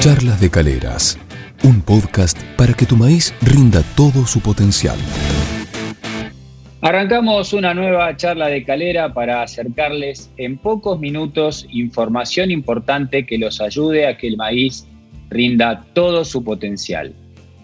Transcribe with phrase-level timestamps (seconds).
[0.00, 1.18] Charlas de Caleras,
[1.64, 4.96] un podcast para que tu maíz rinda todo su potencial.
[6.80, 13.60] Arrancamos una nueva charla de calera para acercarles en pocos minutos información importante que los
[13.60, 14.86] ayude a que el maíz
[15.30, 17.12] rinda todo su potencial.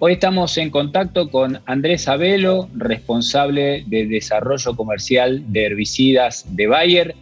[0.00, 7.14] Hoy estamos en contacto con Andrés Abelo, responsable de desarrollo comercial de herbicidas de Bayer,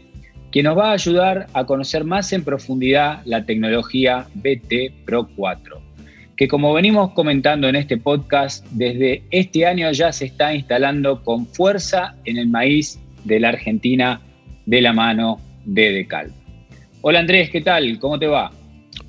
[0.52, 5.92] que nos va a ayudar a conocer más en profundidad la tecnología BT Pro 4
[6.36, 11.46] que como venimos comentando en este podcast, desde este año ya se está instalando con
[11.46, 14.20] fuerza en el maíz de la Argentina
[14.66, 16.32] de la mano de Decal.
[17.02, 17.98] Hola Andrés, ¿qué tal?
[17.98, 18.50] ¿Cómo te va?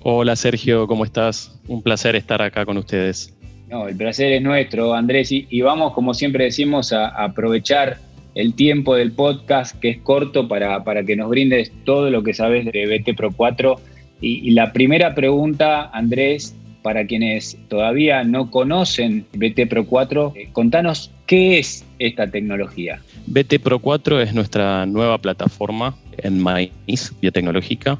[0.03, 1.59] Hola Sergio, ¿cómo estás?
[1.67, 3.33] Un placer estar acá con ustedes.
[3.69, 7.97] No, el placer es nuestro, Andrés, y, vamos, como siempre decimos, a, aprovechar
[8.35, 12.33] el tiempo del podcast, que es corto, para, para, que nos brindes todo lo que
[12.33, 13.75] sabes de BT Pro 4.
[14.21, 21.09] y la primera pregunta, Andrés, para quienes todavía no conocen BT Pro 4, eh, contanos
[21.25, 23.01] qué es esta tecnología.
[23.25, 27.97] BT Pro 4 es nuestra nueva plataforma en maíz biotecnológica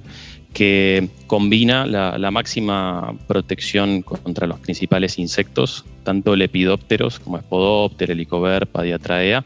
[0.54, 9.44] que combina la, máxima protección contra los principales insectos, tanto lepidópteros como Spodopter, Helicoverpa, Diatraea,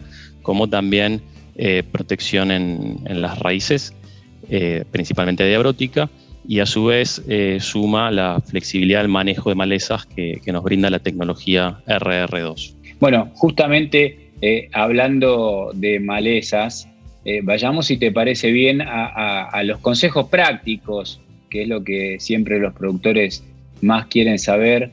[0.47, 1.21] como también
[1.57, 3.93] eh, protección en, las raíces,
[4.49, 6.09] eh, principalmente diabrótica,
[6.47, 10.89] y a su vez eh, suma la flexibilidad del manejo de malezas que, nos brinda
[10.89, 12.75] la tecnología RR2.
[13.01, 14.29] Bueno, justamente
[14.71, 16.87] hablando de malezas,
[17.43, 22.73] vayamos, si te parece bien, a, los consejos prácticos, que es lo que siempre los
[22.73, 23.43] productores
[23.81, 24.91] más quieren saber,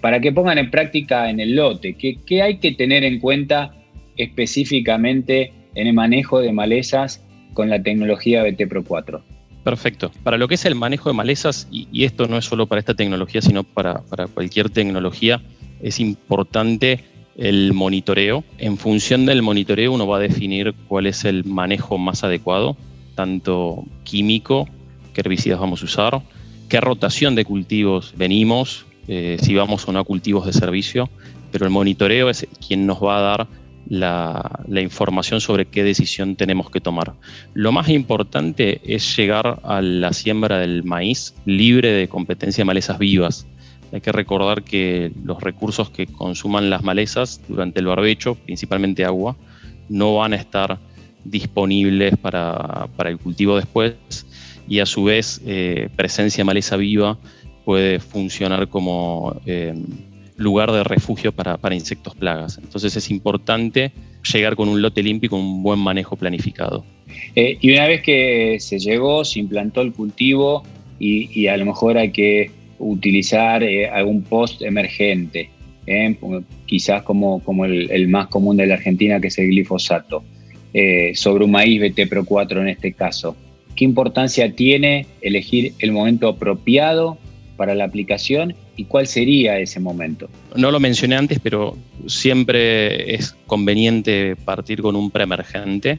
[0.00, 1.94] para que pongan en práctica en el lote.
[1.94, 3.72] ¿Qué, ¿Qué hay que tener en cuenta
[4.16, 7.22] específicamente en el manejo de malezas
[7.54, 9.22] con la tecnología BT Pro 4?
[9.66, 10.12] Perfecto.
[10.22, 12.94] Para lo que es el manejo de malezas, y, esto no es solo para esta
[12.94, 15.42] tecnología, sino para, cualquier tecnología,
[15.82, 17.00] es importante
[17.36, 18.44] el monitoreo.
[18.58, 22.76] En función del monitoreo uno va a definir cuál es el manejo más adecuado,
[23.16, 24.68] tanto químico,
[25.12, 26.22] qué herbicidas vamos a usar,
[26.68, 31.10] qué rotación de cultivos venimos, eh, si vamos o no a cultivos de servicio,
[31.50, 33.46] pero el monitoreo es quien nos va a dar
[33.88, 37.14] la, información sobre qué decisión tenemos que tomar.
[37.54, 42.98] Lo más importante es llegar a la siembra del maíz libre de competencia de malezas
[42.98, 43.46] vivas.
[43.92, 49.36] Hay que recordar que los recursos que consuman las malezas durante el barbecho, principalmente agua,
[49.88, 50.78] no van a estar
[51.24, 53.94] disponibles para, el cultivo después
[54.68, 57.18] y a su vez eh, presencia de maleza viva
[57.64, 59.74] puede funcionar como eh,
[60.36, 62.58] lugar de refugio para, insectos plagas.
[62.62, 63.92] Entonces es importante
[64.32, 66.84] llegar con un lote limpio y con un buen manejo planificado.
[67.34, 70.62] Eh, y una vez que se llegó, se implantó el cultivo
[70.98, 75.50] y, a lo mejor hay que utilizar eh, algún post emergente,
[75.86, 76.16] eh,
[76.66, 80.24] quizás como, como el, más común de la Argentina, que es el glifosato,
[81.14, 83.34] sobre un maíz BT Pro 4 en este caso.
[83.74, 87.16] ¿Qué importancia tiene elegir el momento apropiado
[87.56, 90.28] para la aplicación y cuál sería ese momento.
[90.54, 91.76] No lo mencioné antes, pero
[92.06, 95.98] siempre es conveniente partir con un preemergente.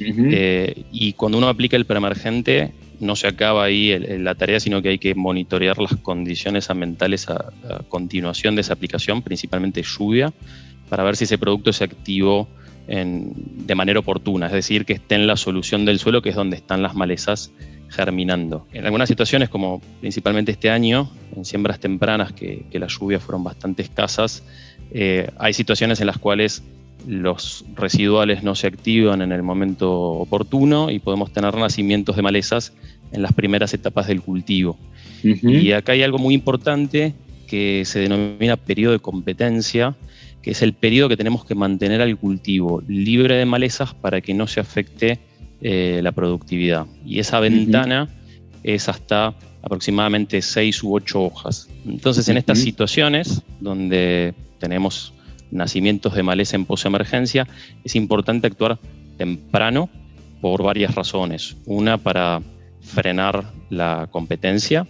[0.00, 4.90] Eh, y cuando uno aplica el preemergente, no se acaba ahí la tarea, sino que
[4.90, 7.52] hay que monitorear las condiciones ambientales a,
[7.88, 10.32] continuación de esa aplicación, principalmente lluvia,
[10.88, 12.48] para ver si ese producto se activó
[12.86, 16.56] de manera oportuna, es decir, que esté en la solución del suelo, que es donde
[16.56, 17.52] están las malezas
[17.88, 18.66] germinando.
[18.72, 23.82] En algunas situaciones, como principalmente este año, en siembras tempranas que, las lluvias fueron bastante
[23.82, 24.44] escasas,
[24.92, 26.62] eh, hay situaciones en las cuales
[27.06, 32.72] los residuales no se activan en el momento oportuno y podemos tener nacimientos de malezas
[33.12, 34.78] en las primeras etapas del cultivo.
[35.22, 37.14] Y acá hay algo muy importante
[37.48, 39.96] que se denomina periodo de competencia,
[40.42, 44.34] que es el periodo que tenemos que mantener al cultivo libre de malezas para que
[44.34, 45.18] no se afecte
[45.60, 46.86] eh, la productividad.
[47.04, 48.08] Y esa ventana
[48.62, 51.68] es hasta aproximadamente 6 u 8 hojas.
[51.86, 55.12] Entonces, en estas situaciones donde tenemos
[55.50, 57.46] nacimientos de maleza en posemergencia,
[57.84, 58.78] es importante actuar
[59.16, 59.88] temprano
[60.40, 61.56] por varias razones.
[61.66, 62.40] Una, para
[62.80, 64.86] frenar la competencia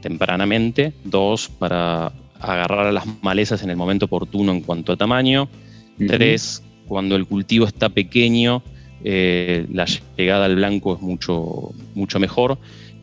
[0.00, 0.92] tempranamente.
[1.04, 5.48] Dos, para agarrar a las malezas en el momento oportuno en cuanto a tamaño.
[6.06, 8.62] Tres, cuando el cultivo está pequeño,
[9.04, 9.86] eh, la
[10.16, 12.58] llegada al blanco es mucho, mucho mejor.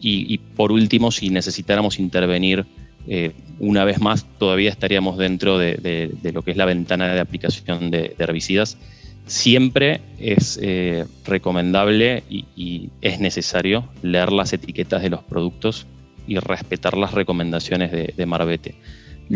[0.08, 2.64] Y, por último, si necesitáramos intervenir
[3.08, 7.90] eh, una vez más, todavía estaríamos dentro de, lo que es la ventana de aplicación
[7.90, 8.78] de, herbicidas.
[9.26, 15.88] Siempre es eh, recomendable y, es necesario leer las etiquetas de los productos
[16.28, 18.76] y respetar las recomendaciones de, Marbete.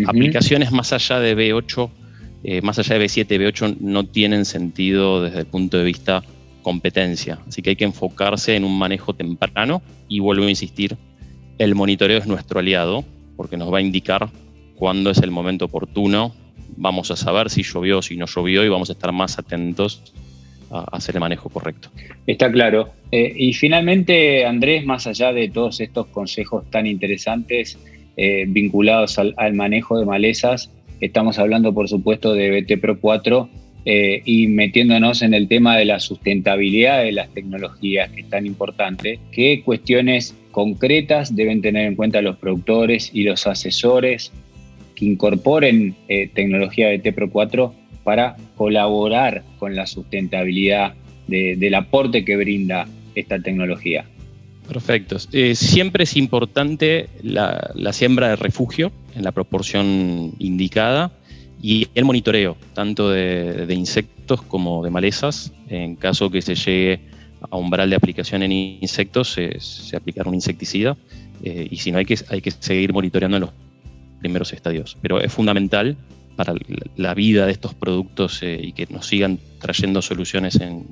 [0.06, 1.90] Aplicaciones más allá de B8,
[2.44, 6.24] eh, más allá de B7, B8 no tienen sentido desde el punto de vista
[6.62, 7.40] competencia.
[7.48, 10.98] Así que hay que enfocarse en un manejo temprano y vuelvo a insistir,
[11.58, 13.04] el monitoreo es nuestro aliado
[13.36, 14.30] porque nos va a indicar
[14.76, 16.34] cuándo es el momento oportuno.
[16.78, 20.14] Vamos a saber si llovió, si no llovió y vamos a estar más atentos
[20.72, 21.90] a hacer el manejo correcto.
[22.28, 22.90] Está claro.
[23.12, 27.78] Eh, y finalmente, Andrés, más allá de todos estos consejos tan interesantes
[28.18, 33.50] eh, vinculados al, manejo de malezas, estamos hablando, por supuesto, de BT Pro 4
[33.86, 38.46] eh, y metiéndonos en el tema de la sustentabilidad de las tecnologías, que es tan
[38.46, 44.32] importante, ¿qué cuestiones concretas deben tener en cuenta los productores y los asesores
[44.96, 45.96] que incorporen
[46.34, 47.74] tecnología BT Pro 4
[48.04, 50.94] para colaborar con la sustentabilidad
[51.28, 54.06] del aporte que brinda esta tecnología.
[54.68, 55.18] Perfecto.
[55.32, 61.12] Eh, siempre es importante la, siembra de refugio en la proporción indicada
[61.62, 65.52] y el monitoreo, tanto de, insectos como de malezas.
[65.70, 67.00] En caso que se llegue
[67.50, 70.98] a umbral de aplicación en insectos, se, aplicará un insecticida
[71.44, 73.52] eh, y si no, hay que, hay que seguir monitoreando en los
[74.20, 74.98] primeros estadios.
[75.02, 75.98] Pero es fundamental
[76.36, 76.54] para
[76.96, 80.86] la vida de estos productos eh, y que nos sigan trayendo soluciones en,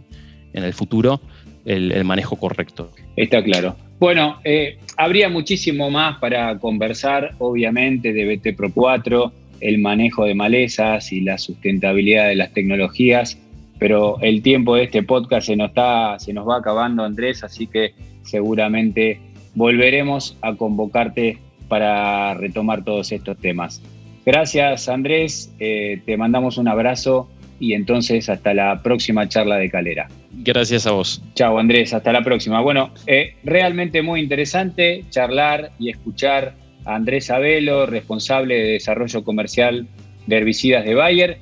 [0.53, 1.21] el futuro,
[1.65, 2.91] el, manejo correcto.
[3.15, 3.75] Está claro.
[3.99, 9.31] Bueno, eh, habría muchísimo más para conversar, obviamente, de BT Pro 4,
[9.61, 13.37] el manejo de malezas y la sustentabilidad de las tecnologías,
[13.79, 17.67] pero el tiempo de este podcast se nos, está, se nos va acabando, Andrés, así
[17.67, 17.93] que
[18.23, 19.19] seguramente
[19.55, 23.81] volveremos a convocarte para retomar todos estos temas.
[24.25, 30.07] Gracias Andrés, eh, te mandamos un abrazo y entonces hasta la próxima charla de Calera.
[30.31, 31.23] Gracias a vos.
[31.33, 32.61] Chao Andrés, hasta la próxima.
[32.61, 36.53] Bueno, eh, realmente muy interesante charlar y escuchar
[36.87, 39.87] Andrés Abelo, responsable de desarrollo comercial
[40.25, 41.37] de herbicidas de Bayer,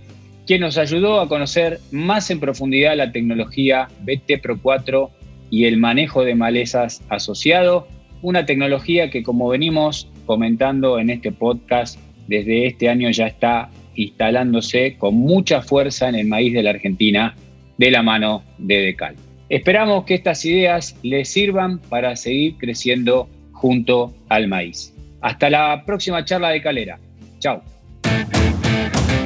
[0.45, 5.09] quien nos ayudó a conocer más en profundidad la tecnología BT Pro 4
[5.49, 7.87] y el manejo de malezas asociado,
[8.21, 14.97] una tecnología que como venimos comentando en este podcast desde este año ya está instalándose
[14.97, 17.35] con mucha fuerza en el maíz de la Argentina
[17.77, 19.15] de la mano de Decal.
[19.49, 24.94] Esperamos que estas ideas les sirvan para seguir creciendo junto al maíz.
[25.21, 26.99] Hasta la próxima charla de Calera.
[27.39, 27.63] Chao.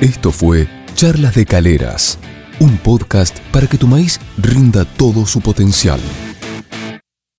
[0.02, 2.18] Esto fue Charlas de Caleras,
[2.60, 6.00] un podcast para que tu maíz rinda todo su potencial.